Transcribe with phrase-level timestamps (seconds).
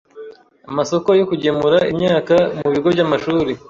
[0.71, 3.51] amasoko yo kugemura imyaka mu bigo by’amashuri